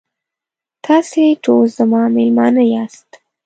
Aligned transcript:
تاسې 0.85 1.23
ټول 1.43 1.63
زما 1.77 2.01
میلمانه 2.15 2.63
یاست. 2.73 3.09